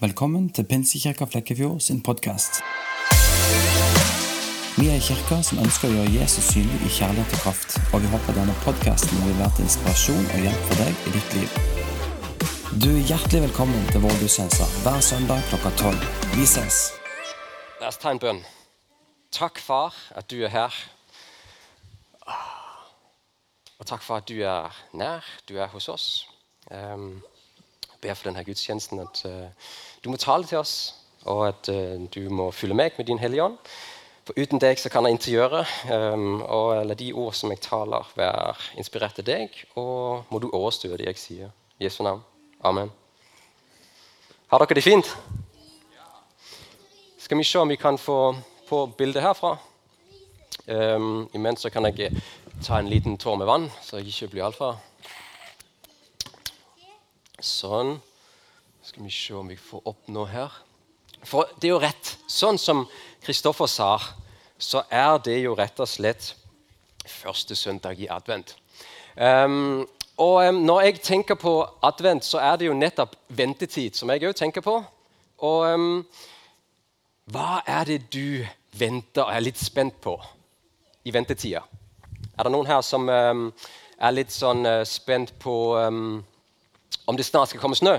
[0.00, 2.58] Velkommen til Pinsekirka Flekkefjord sin podkast.
[4.76, 8.02] Vi er en kirke som ønsker å gjøre Jesus synlig i kjærlighet og kraft, og
[8.04, 11.54] vi håper denne podkasten vil være til inspirasjon og hjelp for deg i ditt liv.
[12.82, 16.04] Du er hjertelig velkommen til vår gudstjeneste hver søndag klokka tolv.
[16.34, 16.82] Vi ses.
[17.80, 18.42] La oss ta en bønn.
[19.32, 20.76] Takk, far, at du er her.
[23.80, 26.10] Og takk for at du er nær, du er hos oss.
[26.68, 27.14] Um,
[28.04, 29.48] ber for denne gudstjenesten at uh,
[30.06, 30.94] du må tale til oss,
[31.26, 33.56] og at uh, du må fylle meg med din Hellige Ånd.
[34.26, 35.64] For uten deg så kan jeg intet gjøre.
[35.90, 40.46] Um, og la de ord som jeg taler, være inspirert av deg, og må du
[40.52, 41.50] overstue det jeg sier.
[41.78, 42.22] I Jesu navn.
[42.62, 42.94] Amen.
[44.50, 45.10] Har dere det fint?
[47.18, 48.36] Skal vi se om vi kan få
[48.68, 49.56] på bildet herfra.
[50.66, 52.14] Um, imens så kan jeg
[52.62, 54.78] ta en liten tår med vann, så jeg ikke blir altfor
[57.42, 57.98] Sånn.
[58.86, 60.52] Skal vi se om vi får opp noe her.
[61.26, 62.10] For det er jo rett.
[62.30, 62.84] Sånn som
[63.24, 63.88] Kristoffer sa,
[64.62, 66.28] så er det jo rett og slett
[67.10, 68.54] første søndag i advent.
[69.18, 69.82] Um,
[70.22, 74.22] og um, når jeg tenker på advent, så er det jo nettopp ventetid som jeg
[74.30, 74.78] òg tenker på.
[75.42, 76.00] Og um,
[77.34, 78.46] hva er det du
[78.78, 80.14] venter og er litt spent på
[81.02, 81.66] i ventetida?
[82.38, 87.66] Er det noen her som er litt sånn uh, spent på om det snart skal
[87.66, 87.98] komme snø.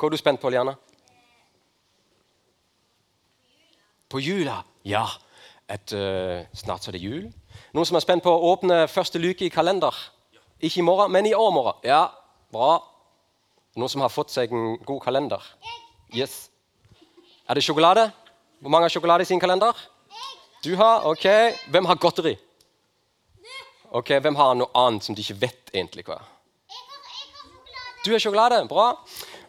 [0.00, 0.72] Hva er du spent på, Liana?
[4.08, 4.62] På jula?
[4.88, 5.02] Ja.
[5.68, 7.26] Et, uh, snart så er det jul.
[7.76, 9.92] Noen som er spent på å åpne første luke i kalender?
[10.56, 11.84] Ikke i morgen, men i overmorgen.
[11.84, 12.06] Ja,
[12.48, 12.78] bra.
[13.76, 15.44] Noen som har fått seg en god kalender?
[16.16, 16.46] Yes.
[17.44, 18.08] Er det sjokolade?
[18.64, 19.76] Hvor mange har sjokolade i sin kalender?
[20.64, 21.04] Du har?
[21.12, 21.28] Ok.
[21.68, 22.38] Hvem har godteri?
[23.90, 26.36] Ok, Hvem har noe annet som de ikke vet egentlig hva er?
[28.00, 28.64] Du har sjokolade?
[28.64, 28.94] Bra.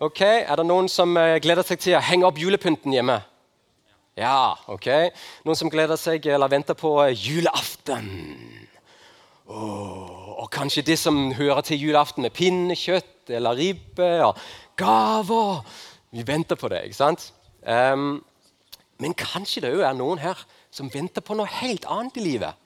[0.02, 3.20] Ok, Er det noen som eh, gleder seg til å henge opp julepynten hjemme?
[4.18, 4.88] Ja, ok.
[5.46, 8.08] Noen som gleder seg eller venter på eh, julaften?
[9.46, 14.42] Oh, og kanskje de som hører til julaften, med pinnekjøtt eller ribbe og
[14.82, 15.62] gaver.
[16.18, 17.30] Vi venter på det, ikke sant?
[17.62, 18.24] Um,
[18.98, 20.42] men kanskje det òg er noen her
[20.74, 22.58] som venter på noe helt annet i livet.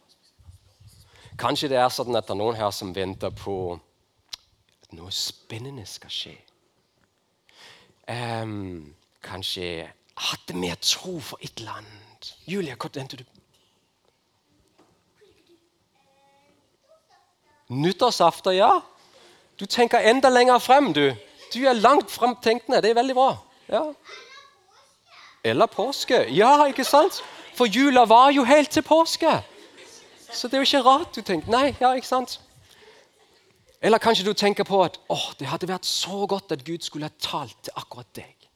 [1.36, 5.84] Kanskje det er sånn at det er noen her som venter på at noe spennende
[5.90, 6.38] skal skje.
[8.10, 12.36] Um, kanskje hadde mer tro for et eller annet.
[12.48, 13.24] Julia, hva tenkte du?
[17.70, 18.82] Nyttårsaften, ja.
[19.60, 21.16] Du tenker enda lenger frem, du.
[21.54, 22.82] Du er langt fremtenkende.
[22.82, 23.32] Det er veldig bra.
[23.70, 23.84] Ja.
[25.44, 26.26] Eller påske.
[26.30, 27.24] Ja, ikke sant?
[27.56, 29.32] For jula var jo helt til påske.
[30.32, 32.40] Så det er jo ikke rart du tenker Nei, ja, ikke sant?
[33.86, 37.06] Eller kanskje du tenker på at oh, det hadde vært så godt at Gud skulle
[37.06, 38.48] ha talt til akkurat deg.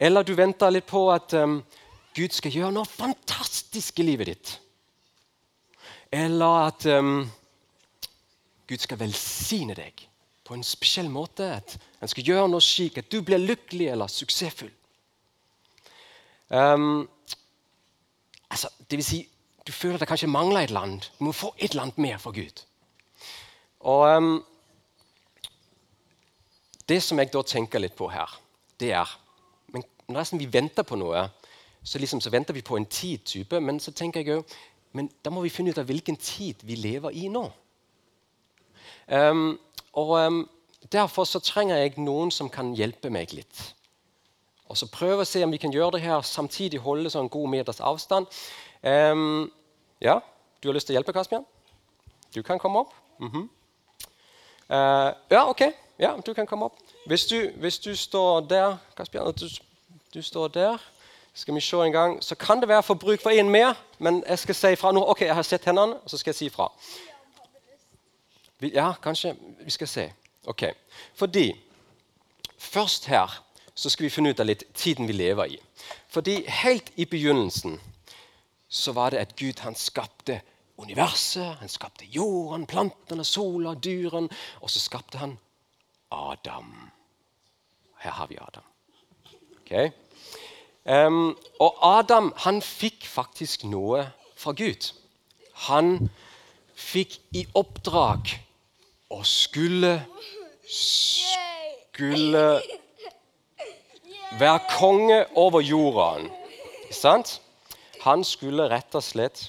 [0.00, 1.58] Eller du venter litt på at um,
[2.16, 4.54] Gud skal gjøre noe fantastisk i livet ditt.
[6.14, 7.26] Eller at um,
[8.64, 10.06] Gud skal velsigne deg
[10.44, 11.50] på en spesiell måte.
[11.60, 14.72] At han skal gjøre noe slik at du blir lykkelig eller suksessfull.
[16.48, 17.04] Um,
[18.48, 19.24] altså, det vil si,
[19.66, 21.10] du føler at det kanskje mangler et land.
[21.18, 22.64] Du må få et eller mer for Gud.
[23.84, 24.44] Og um,
[26.88, 28.28] Det som jeg da tenker litt på her,
[28.80, 29.20] det er
[29.72, 31.22] men Nesten vi venter på noe,
[31.84, 33.60] så, liksom, så venter vi på en tid-type.
[33.60, 34.42] Men så tenker jeg jo,
[34.92, 37.46] men da må vi finne ut av hvilken tid vi lever i nå.
[39.08, 39.56] Um,
[39.92, 40.42] og um,
[40.92, 43.62] Derfor så trenger jeg noen som kan hjelpe meg litt.
[44.68, 47.48] Og så Prøve å se om vi kan gjøre det her samtidig holde sånn god
[47.54, 48.28] meters avstand.
[48.84, 49.48] Um,
[50.04, 50.20] ja,
[50.60, 51.44] Du har lyst til å hjelpe, Kaspian?
[52.36, 52.92] Du kan komme opp.
[53.18, 53.48] Mm -hmm.
[54.74, 55.60] Uh, ja, OK.
[55.98, 56.78] Ja, du kan komme opp.
[57.06, 59.48] Hvis du, hvis du står der Kasper, du,
[60.14, 60.78] du, står der,
[61.34, 63.74] skal vi se en gang, så kan det være for bruk for en mer.
[63.98, 65.04] Men jeg skal si fra nå.
[65.10, 66.72] OK, jeg har sett hendene, så skal jeg si fra.
[68.62, 70.12] Ja, kanskje Vi skal se.
[70.46, 70.62] Ok.
[71.14, 71.52] Fordi
[72.58, 75.58] Først her så skal vi finne ut av litt tiden vi lever i.
[76.08, 77.80] Fordi Helt i begynnelsen
[78.68, 80.40] så var det at Gud han skapte
[80.78, 84.28] universet, han skapte jorden, plantene, sola, dyrene.
[84.60, 85.38] Og så skapte han
[86.12, 86.90] Adam.
[87.98, 88.62] Her har vi Adam.
[89.60, 89.90] Okay.
[90.84, 94.04] Um, og Adam han fikk faktisk noe
[94.36, 94.90] fra Gud.
[95.70, 96.10] Han
[96.76, 98.34] fikk i oppdrag
[99.14, 99.98] å skulle
[100.64, 102.44] Skulle
[104.40, 106.24] være konge over jorda.
[106.90, 107.36] Sant?
[108.02, 109.44] Han skulle rett og slett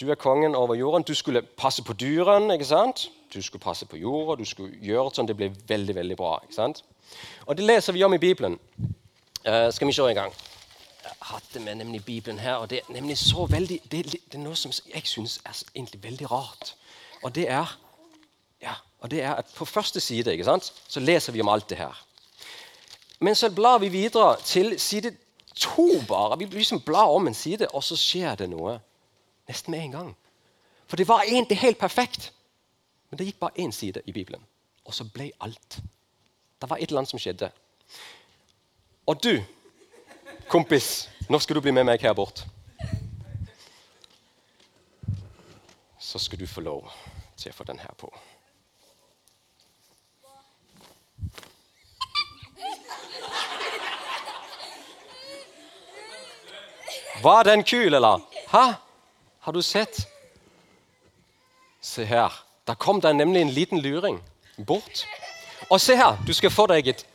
[0.00, 1.02] du er kongen over jorden.
[1.02, 2.54] Du skulle passe på dyrene.
[2.54, 3.10] ikke sant?
[3.34, 6.38] Du skulle passe på jorda, du skulle gjøre sånn det ble veldig veldig bra.
[6.42, 6.82] ikke sant?
[7.46, 8.58] Og det leser vi om i Bibelen.
[9.44, 10.32] Eh, skal vi se en gang.
[11.04, 14.42] Jeg hadde med nemlig Bibelen her, og det er nemlig så veldig, det, det er
[14.42, 16.74] noe som jeg syns er egentlig veldig rart.
[17.22, 17.78] Og det er,
[18.62, 21.70] ja, og det er at på første side ikke sant, så leser vi om alt
[21.70, 21.96] det her.
[23.20, 25.14] Men så blar vi videre til side
[25.56, 26.38] to bare.
[26.38, 28.78] Vi liksom blar om en side, og så skjer det noe
[29.50, 30.10] nesten med en gang.
[30.86, 32.32] For det var egentlig helt perfekt.
[33.10, 34.42] Men det gikk bare én side i Bibelen,
[34.84, 35.80] og så ble alt.
[36.60, 37.50] Det var et eller annet som skjedde.
[39.06, 39.42] Og du,
[40.48, 42.44] kompis, nå skal du bli med meg her bort.
[45.98, 46.90] Så skal du få lov
[47.38, 48.10] til å få den her på.
[57.22, 58.22] Var den kul, eller?
[58.48, 58.89] Hæ?
[59.40, 60.08] Har du sett?
[61.80, 62.32] Se her.
[62.66, 64.20] Da kom det nemlig en liten luring
[64.66, 65.06] bort.
[65.70, 67.06] Og se her, du skal få deg et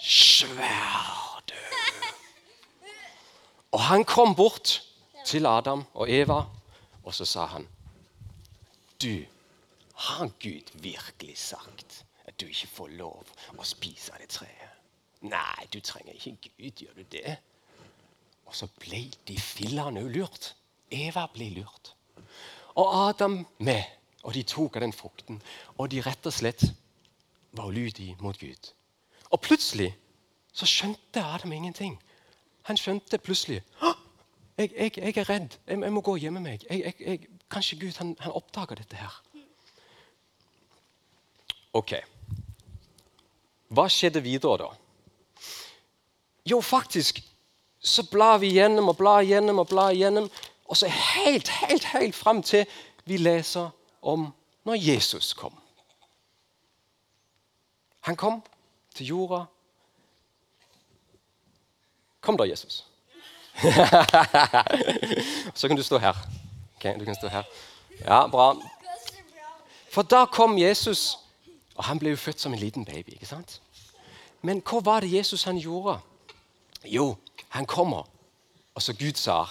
[0.00, 1.54] sverd.
[3.72, 4.82] Og han kom bort
[5.26, 6.42] til Adam og Eva,
[7.04, 7.66] og så sa han
[9.00, 9.24] Du,
[9.94, 14.72] har Gud virkelig sagt at du ikke får lov å spise av det treet?
[15.24, 17.36] Nei, du trenger ikke Gud, gjør du det?
[18.46, 20.52] Og så ble de fillene lurt.
[20.90, 21.94] Eva ble lurt.
[22.76, 23.82] Og Adam med.
[24.22, 25.40] Og de tok av den frukten.
[25.78, 26.64] Og de rett og slett
[27.56, 28.72] var ulydige mot Gud.
[29.30, 29.92] Og plutselig
[30.52, 31.98] så skjønte Adam ingenting.
[32.66, 33.62] Han skjønte plutselig
[34.56, 35.56] jeg, jeg, jeg er redd.
[35.66, 36.64] Jeg, jeg, må gå og gjemme meg.
[37.52, 39.20] kanskje Gud han, han oppdager dette her.
[41.76, 41.92] Ok.
[43.68, 44.70] Hva skjedde videre, da?
[46.46, 47.20] Jo, faktisk
[47.86, 50.30] så blar vi gjennom og blar gjennom og blar gjennom.
[50.68, 52.66] Og så helt, helt, helt fram til
[53.04, 53.70] vi leser
[54.02, 54.32] om
[54.64, 55.54] når Jesus kom.
[58.00, 58.42] Han kom
[58.94, 59.44] til jorda.
[62.20, 62.84] Kom da, Jesus.
[65.54, 66.16] så kan du stå her.
[66.76, 67.42] Okay, du kan stå her.
[68.00, 68.56] Ja, bra.
[69.92, 71.18] For da kom Jesus,
[71.74, 73.10] og han ble jo født som en liten baby.
[73.10, 73.60] ikke sant?
[74.42, 75.98] Men hva var det Jesus han gjorde?
[76.84, 77.16] Jo,
[77.48, 78.04] han kommer.
[78.74, 79.44] Og så Gud sa,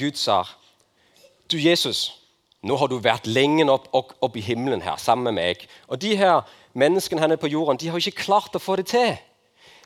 [0.00, 0.42] Gud sa,
[1.50, 2.08] du Jesus,
[2.62, 5.64] nå har du vært lenge opp, opp, opp, i himmelen her sammen med meg.
[5.88, 6.42] Og de her
[6.72, 9.16] menneskene her på jorden de har ikke klart å få det til.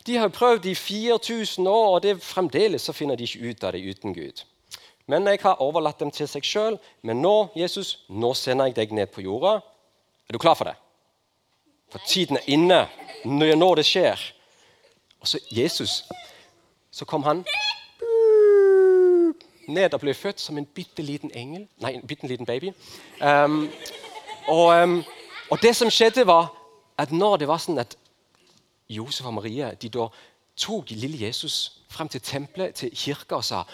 [0.06, 3.72] De har prøvd i 4000 år, og det fremdeles så finner de ikke ut av
[3.72, 4.42] det uten Gud.
[5.06, 6.78] Men jeg har overlatt dem til seg sjøl.
[7.02, 9.58] Men nå, Jesus, nå sender jeg deg ned på jorda.
[10.28, 10.76] Er du klar for det?
[11.92, 12.84] For tiden er inne.
[13.24, 14.20] Når det skjer.
[15.20, 16.02] Og så Jesus
[16.92, 17.42] så kom han
[19.68, 21.66] ned og ble født som en bitte liten engel.
[21.82, 22.72] Nei, en bitte liten baby.
[23.20, 23.68] Um,
[24.48, 25.04] og, um,
[25.50, 26.52] og, det som skjedde, var
[26.98, 27.96] at når det var sånn at
[28.88, 30.08] Josef og Maria de da
[30.60, 33.64] tok lille Jesus frem til tempelet, til kirka, og sa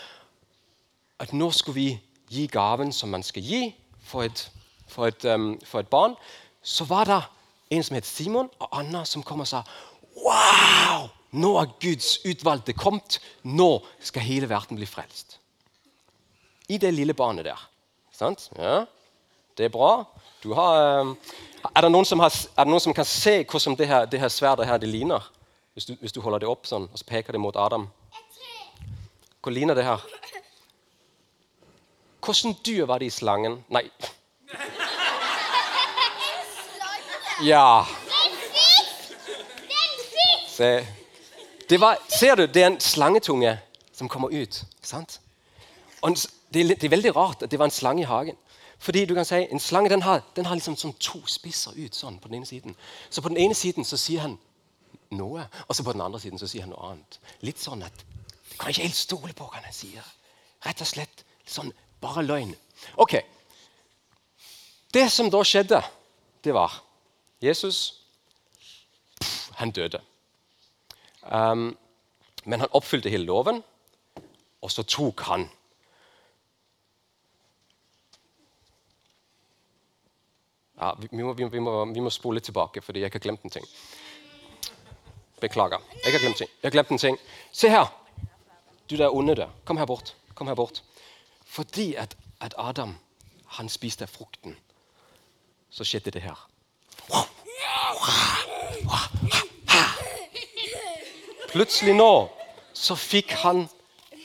[1.21, 1.91] at nå skulle vi
[2.31, 3.75] gi gaven som man skal gi
[4.07, 4.47] for et,
[4.89, 6.15] for et, um, for et barn,
[6.63, 7.23] så var det
[7.71, 9.65] en som het Simon, og Anna som kom og sa
[10.21, 11.11] Wow!
[11.31, 13.21] Nå er Guds utvalgte kommet.
[13.43, 15.40] Nå skal hele verden bli frelst.
[16.71, 17.69] I det lille barnet der.
[18.15, 18.51] Sant?
[18.59, 18.85] Ja,
[19.57, 20.05] Det er bra.
[20.55, 21.05] Har, er,
[21.75, 24.89] det har, er, det noen som kan se hvordan det her, her sverdet her det
[24.89, 25.27] ligner?
[25.75, 27.89] Hvis du, hvis du, holder det opp sånn, og så peker det mot Adam.
[29.43, 30.05] Hva ligner det her?
[32.21, 33.61] Hvordan dyr var det i slangen?
[33.69, 33.85] Nei.
[37.43, 37.85] Ja.
[40.49, 40.73] Se.
[41.71, 43.59] Var, ser du, det er en slangetunge
[43.93, 44.63] som kommer ut.
[44.83, 45.21] sant?
[46.01, 46.17] Og
[46.53, 48.37] det, er, det, er, veldig rart at det var en slange i hagen.
[48.81, 51.95] Fordi du kan si, En slange den har, den har liksom sånn to spisser ut
[51.95, 52.77] sånn på den ene siden.
[53.11, 54.39] Så på den ene siden så sier han
[55.11, 57.21] noe, og så på den andre siden så sier han noe annet.
[57.45, 58.07] Litt sånn at
[58.51, 60.05] Du kan ikke helt stole på hva han sier.
[60.65, 62.55] Rett og slett sånn bare løgn.
[62.97, 63.15] Ok.
[64.93, 65.81] Det som da skjedde,
[66.45, 66.83] det var
[67.41, 68.01] Jesus
[69.61, 70.01] Han døde.
[71.23, 71.77] Um,
[72.45, 73.63] men han oppfylte hele loven,
[74.65, 75.51] og så tok han
[80.81, 83.67] ja, vi, må, vi, må, vi, må, spole tilbake, fordi jeg har glemt en ting.
[85.41, 85.79] Beklager.
[86.05, 86.51] Jeg har glemt, ting.
[86.63, 87.19] Jeg har glemt en ting.
[87.53, 87.87] Se her!
[88.91, 89.49] Du der onde der.
[89.65, 90.17] Kom her bort.
[90.35, 90.83] Kom her bort.
[91.47, 92.97] Fordi at, at Adam
[93.47, 94.57] han spiste frukten,
[95.71, 96.47] så skjedde det her.
[101.51, 102.29] Plutselig nå
[102.75, 103.67] så fikk han,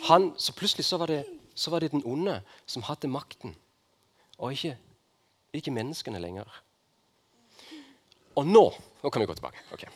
[0.06, 3.56] han Så plutselig så var, det, så var, det, den onde som hadde makten,
[4.38, 4.78] og ikke,
[5.60, 6.50] ikke menneskene lenger.
[8.36, 8.68] Og nå
[9.04, 9.62] Nå kan vi gå tilbake.
[9.74, 9.90] Okay.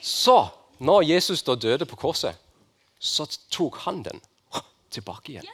[0.00, 2.38] Så, når Jesus da døde på korset,
[2.98, 4.22] så tok han den
[4.94, 5.48] tilbake igjen.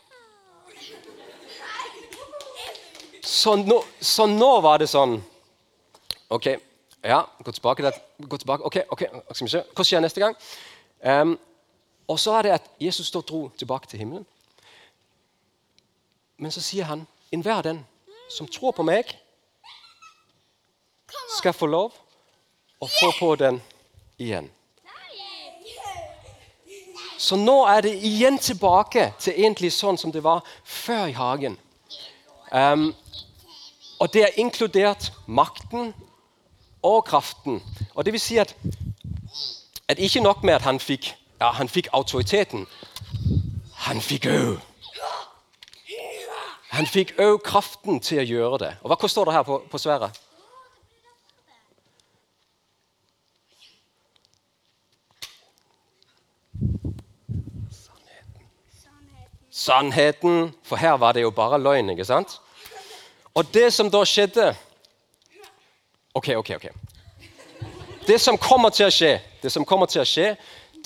[3.27, 5.17] Så nå, så nå var det sånn
[6.31, 6.47] OK,
[7.03, 7.83] ja, gå tilbake.
[7.83, 8.63] Der, gå tilbake.
[8.63, 9.03] ok, ok,
[9.33, 9.65] skal vi se.
[9.75, 10.39] Hva skjer neste gang?
[11.03, 11.35] Um,
[12.07, 14.27] og så er det at Jesus da dro tilbake til himmelen.
[16.39, 17.83] Men så sier han enhver den
[18.31, 19.11] som tror på meg,
[21.39, 21.93] skal få lov
[22.81, 23.61] å få på den
[24.19, 24.51] igjen.
[27.19, 31.57] Så nå er det igjen tilbake til egentlig sånn som det var før i hagen.
[32.53, 32.91] Um,
[33.99, 35.95] og det er inkludert makten
[36.85, 37.63] og kraften.
[37.95, 38.53] Og det vil si at,
[39.89, 42.67] at ikke nok med at han fikk, ja, han fikk autoriteten.
[43.89, 44.57] Han fikk òg
[46.77, 48.73] Han fikk òg kraften til å gjøre det.
[48.85, 50.26] Og Hva står det her på, på sværet?
[59.57, 60.55] Sannheten.
[60.63, 61.91] For her var det jo bare løgn.
[61.91, 62.41] ikke sant?
[63.35, 64.55] Og det som da skjedde
[66.17, 66.67] Ok, ok, ok.
[68.07, 70.31] Det som kommer til å skje, det som kommer til å skje,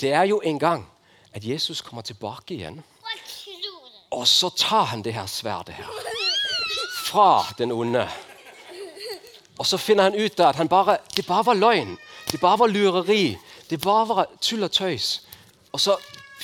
[0.01, 0.81] det er jo en gang
[1.31, 2.81] at Jesus kommer tilbake igjen.
[4.11, 5.87] Og så tar han det her sverdet her
[7.05, 8.03] fra den onde.
[9.59, 11.95] Og så finner han ut at han bare, det bare var løgn.
[12.31, 13.37] Det bare var lureri.
[13.69, 15.21] Det bare var tull og tøys.
[15.71, 15.95] Og så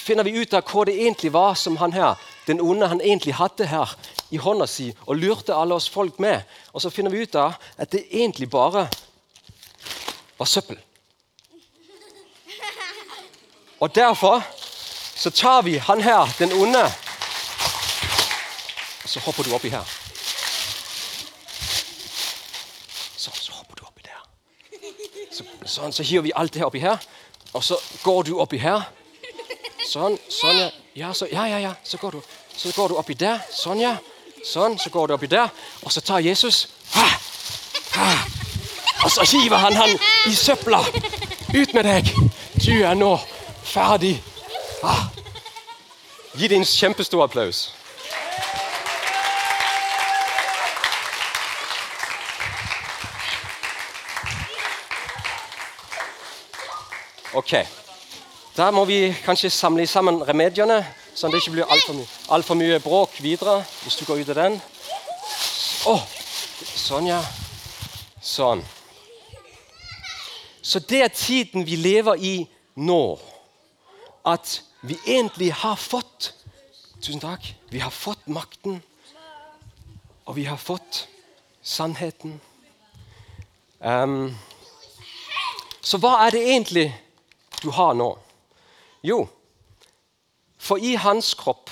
[0.07, 2.15] finner vi ut av hva det egentlig var som han her,
[2.47, 3.91] den onde han egentlig hadde her
[4.31, 6.47] i hånda si og lurte alle oss folk med.
[6.71, 8.87] Og så finner vi ut av at det egentlig bare
[10.37, 10.79] var søppel.
[13.79, 14.41] Og derfor
[15.17, 16.85] så tar vi han her, den onde,
[19.03, 19.85] og så hopper du oppi her.
[23.17, 24.23] Så, så hopper du oppi der.
[25.31, 26.97] Så, sånn, så hiver vi alt det her oppi her,
[27.53, 28.87] og så går du oppi her.
[29.87, 30.17] Sånn.
[30.29, 30.69] sånn ja.
[30.97, 31.73] Ja, så, ja, ja, ja.
[31.83, 32.21] Så går du,
[32.57, 33.39] så går du oppi der.
[33.53, 33.95] Sånn, ja.
[34.43, 35.49] Sånn, Så går du oppi der,
[35.83, 37.07] og så tar Jesus ha,
[37.97, 38.11] ha,
[39.03, 39.95] Og så hiver han han
[40.27, 40.83] i søpla.
[41.53, 42.11] Ut med deg!
[42.57, 43.15] Du er nå
[43.63, 44.17] ferdig.
[44.83, 44.95] Ha.
[46.37, 47.67] Gi det en kjempestor applaus.
[57.33, 57.53] Ok.
[58.57, 60.79] Da må vi kanskje samle sammen remediene,
[61.13, 63.59] sånn at det ikke blir altfor mye, alt mye bråk videre.
[63.83, 64.57] Hvis du går ut av den.
[65.85, 66.01] Oh,
[66.65, 67.19] sånn, ja.
[68.17, 68.63] Sånn.
[70.65, 72.33] Så det er tiden vi lever i
[72.81, 73.19] nå.
[74.25, 76.33] At vi egentlig har fått
[76.97, 77.45] Tusen takk.
[77.69, 78.79] Vi har fått makten,
[80.25, 81.03] og vi har fått
[81.61, 82.39] sannheten.
[83.77, 84.33] Um,
[85.77, 86.87] så hva er det egentlig
[87.61, 88.15] du har nå?
[89.07, 89.27] Jo,
[90.57, 91.71] for i hans kropp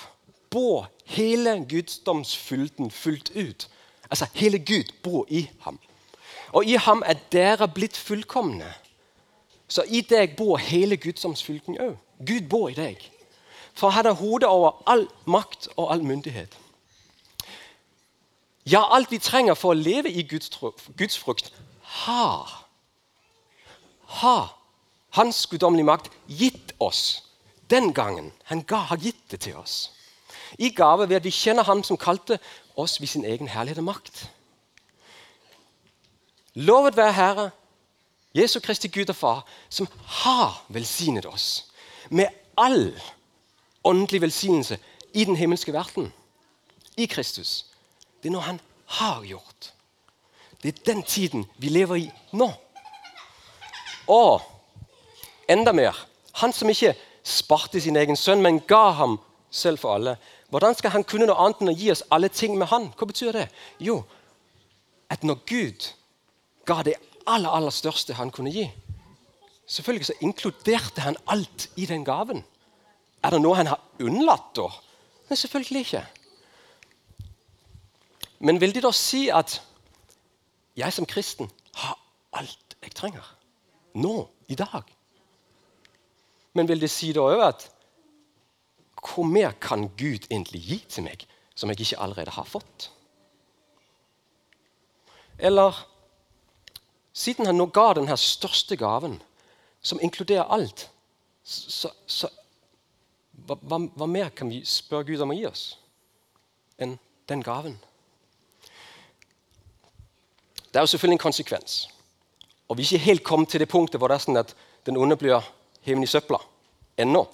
[0.50, 3.70] bor hele guddomsfylden fullt ut.
[4.10, 5.80] Altså hele Gud bor i ham.
[6.51, 8.74] Og i ham er dere blitt fullkomne.
[9.68, 11.98] Så i deg bor hele guddomsfylden òg.
[12.25, 13.01] Gud bor i deg.
[13.74, 16.58] For han har hodet over all makt og all myndighet.
[18.65, 20.50] Ja, alt vi trenger for å leve i Guds,
[20.98, 21.51] Guds frukt,
[21.82, 22.62] har
[24.06, 24.56] har
[25.15, 27.25] Hans guddommelige makt gitt oss
[27.69, 28.31] den gangen.
[28.43, 29.91] Han ga, har gitt det til oss.
[30.60, 32.39] I gave ved at vi kjenner Ham som kalte
[32.75, 34.29] oss ved sin egen herlighet og makt.
[36.55, 37.50] Lovet være Herre,
[38.36, 41.72] Jesu Kristi Gud og Far, som har velsignet oss
[42.10, 42.93] med all
[43.84, 44.77] åndelig velsignelse
[45.13, 46.13] i den himmelske verden.
[46.98, 47.65] I Kristus.
[48.24, 49.74] Det er noe Han har gjort.
[50.63, 52.48] Det er den tiden vi lever i nå.
[54.07, 54.41] Og
[55.50, 56.95] enda mer Han som ikke
[57.25, 59.17] sparte sin egen sønn, men ga ham
[59.50, 60.15] selv for alle.
[60.53, 62.91] Hvordan skal han kunne noe annet enn å gi oss alle ting med han?
[62.96, 63.48] Hva betyr det?
[63.82, 64.03] Jo,
[65.10, 65.88] at når Gud
[66.70, 68.67] ga det aller, aller største han kunne gi,
[69.65, 72.44] selvfølgelig så inkluderte han alt i den gaven.
[73.25, 74.70] Er det noe han har unnlatt da?
[75.25, 76.03] Nei, selvfølgelig ikke.
[78.46, 79.58] Men vil de da si at
[80.77, 81.50] jeg som kristen
[81.82, 81.98] har
[82.38, 83.25] alt jeg trenger?
[83.98, 84.95] Nå, i dag?
[86.55, 87.67] Men vil det si da òg at
[89.05, 92.89] hvor mer kan Gud egentlig gi til meg som jeg ikke allerede har fått?
[95.38, 95.75] Eller
[97.15, 99.19] siden han nå ga den her største gaven,
[99.81, 100.88] som inkluderer alt,
[101.43, 102.31] så, så
[103.45, 105.65] hva, hva, hva, mer kan vi spørre Gud om å gi oss
[106.81, 106.95] enn
[107.29, 107.75] den gaven?
[110.71, 111.75] Det er jo selvfølgelig en konsekvens.
[112.67, 114.55] Og vi er ikke helt kommet til det punktet hvor det er sånn at
[114.88, 115.45] den onde blir
[115.86, 116.39] hevet i søpla.
[116.98, 117.25] Ennå.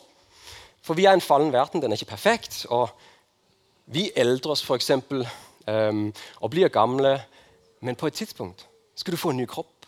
[0.81, 1.81] For vi er en fallen verden.
[1.81, 2.65] Den er ikke perfekt.
[2.69, 2.89] Og
[3.85, 4.91] vi eldrer oss f.eks.
[5.67, 6.07] Um,
[6.41, 7.17] og blir gamle.
[7.81, 9.85] Men på et tidspunkt skal du få en ny kropp.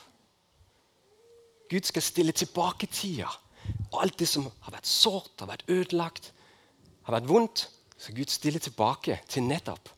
[1.70, 3.30] Gud skal stille tilbake tida.
[3.92, 6.34] Og alt det som har vært sårt, har vært ødelagt,
[7.04, 7.68] har vært vondt,
[7.98, 9.92] skal Gud stille tilbake til nettopp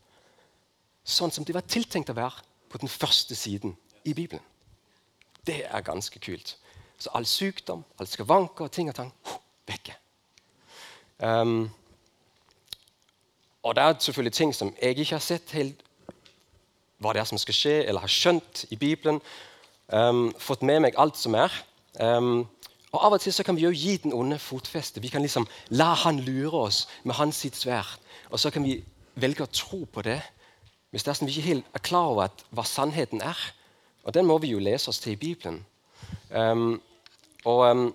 [1.05, 4.43] sånn som det var tiltenkt å være på den første siden i Bibelen.
[5.45, 6.55] Det er ganske kult.
[6.99, 9.11] Så all sykdom, all skavanker og ting og tang
[9.67, 9.95] vekke.
[11.19, 11.69] Um,
[13.63, 15.81] og det er selvfølgelig ting som jeg ikke har sett helt
[17.01, 19.19] hva det er som skal skje, eller har skjønt i Bibelen.
[19.91, 21.53] Um, fått med meg alt som er.
[21.99, 22.47] Um,
[22.95, 25.01] og Av og til så kan vi jo gi den onde fotfeste.
[25.03, 27.99] Vi kan liksom la han lure oss med hans sitt sverd.
[28.31, 28.79] Og så kan vi
[29.19, 30.21] velge å tro på det
[30.91, 33.39] hvis det er sånn vi ikke helt er klar over hva sannheten er.
[34.07, 35.65] Og den må vi jo lese oss til i Bibelen.
[36.31, 36.81] Um,
[37.45, 37.85] og um,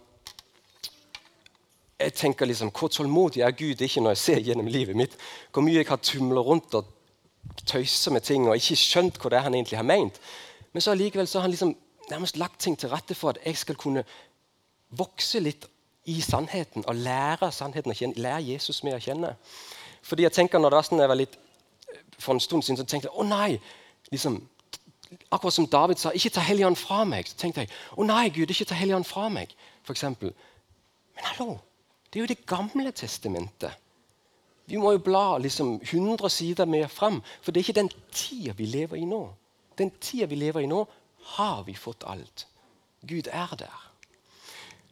[2.00, 5.16] jeg tenker liksom, Hvor tålmodig er Gud ikke når jeg ser gjennom livet mitt?
[5.52, 6.86] Hvor mye jeg har tumla rundt og
[7.66, 10.20] tøysa med ting og ikke skjønt hva det er han egentlig har ment.
[10.72, 11.76] Men så allikevel har han liksom
[12.10, 14.04] nærmest lagt ting til rette for at jeg skal kunne
[14.90, 15.66] vokse litt
[16.10, 19.34] i sannheten og lære sannheten å kjenne, lære Jesus mer å kjenne.
[20.02, 21.36] Fordi jeg tenker når det var sånn jeg var litt
[22.20, 23.60] for en stund siden så tenkte jeg å nei.
[24.10, 24.40] liksom,
[25.30, 27.26] Akkurat som David sa 'ikke ta Helligånden fra meg'.
[27.26, 29.54] Så tenkte jeg å nei, Gud, ikke ta Helligånden fra meg.
[29.88, 30.32] Eksempel.
[31.14, 31.58] Men hallo,
[32.12, 33.72] det er jo Det gamle testamentet.
[34.66, 38.52] Vi må jo bla liksom 100 sider mer fram, for det er ikke den tida
[38.52, 39.34] vi lever i nå.
[39.78, 40.86] Den tida vi lever i nå,
[41.22, 42.46] har vi fått alt.
[43.06, 43.80] Gud er der.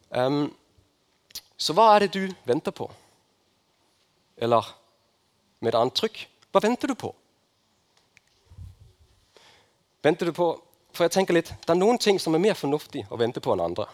[0.09, 0.55] Um,
[1.57, 2.91] så hva er det du venter på?
[4.37, 4.75] Eller
[5.59, 7.11] med et annet trykk hva venter du på?
[10.03, 10.49] Venter du på
[10.93, 13.53] For jeg tenker litt, Det er noen ting som er mer fornuftig å vente på
[13.53, 13.85] enn andre.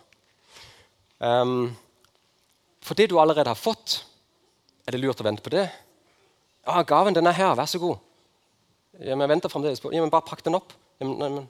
[1.19, 1.75] Um,
[2.79, 4.05] for det du allerede har fått,
[4.88, 5.65] er det lurt å vente på det.
[6.65, 8.00] Ja, 'Gaven den er her, vær så god.'
[9.00, 10.72] Ja, men venter fremdeles på Ja, men Bare pakk den opp.
[11.00, 11.50] Ja, men, men,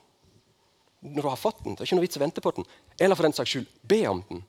[1.01, 2.65] når du har fått den, det er ikke noe vits å vente på den.
[2.99, 4.41] Eller for den saks skyld, be om den.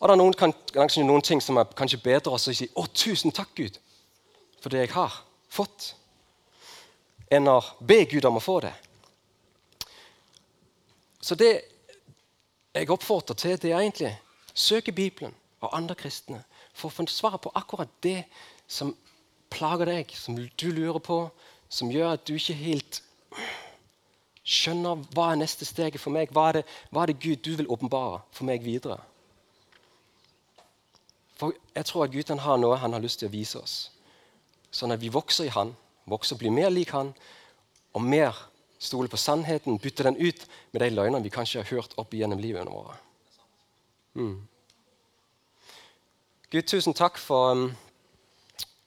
[0.00, 0.34] Og det er noen,
[0.74, 3.78] kanskje noen ting som er kanskje bedre å si 'Å, tusen takk, Gud,
[4.60, 5.94] for det jeg har' fått,
[7.30, 8.74] enn å be Gud om å få det.
[11.26, 11.52] Så det
[12.76, 14.12] jeg oppfordrer til, det er egentlig
[14.54, 16.44] søke Bibelen og andre kristne
[16.76, 18.20] for å få svar på akkurat det
[18.68, 18.92] som
[19.50, 21.18] plager deg, som du lurer på,
[21.68, 23.00] som gjør at du ikke helt
[24.46, 26.30] skjønner hva er neste steget for meg.
[26.30, 29.00] Hva er det, hva er det Gud du vil åpenbare for meg videre?
[31.36, 33.76] For jeg tror at Gud har noe han har lyst til å vise oss
[34.76, 35.70] sånn at vi vokser i Han,
[36.04, 37.14] vokser og blir mer lik Han,
[37.96, 38.36] og mer
[38.78, 42.40] stoler på sannheten, bytte den ut med de løgnene vi kanskje har hørt opp igjennom
[42.40, 43.02] livet vårt.
[44.16, 44.46] Mm.
[46.50, 47.66] Gud, tusen takk for um,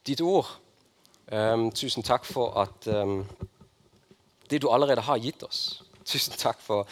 [0.06, 0.48] ditt ord.
[1.30, 3.22] Um, tusen takk for at um,
[4.50, 5.82] det du allerede har gitt oss.
[6.04, 6.88] Tusen takk for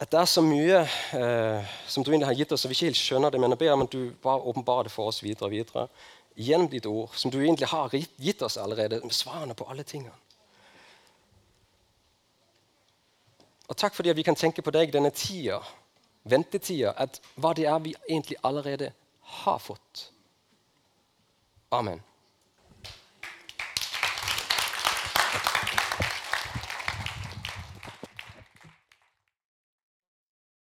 [0.00, 0.80] at det er så mye
[1.14, 3.76] uh, som du egentlig har gitt oss, og vi ikke helt skjønner det, men ber
[3.76, 5.86] at du bare åpenbarer det for oss videre og videre
[6.34, 10.16] gjennom ditt ord, som du egentlig har gitt oss allerede, med svarene på alle tingene.
[13.68, 15.60] Og takk fordi vi kan tenke på deg denne tida,
[16.28, 18.92] ventetida, at hva det er vi egentlig allerede
[19.40, 20.08] har fått.
[21.72, 22.02] Amen.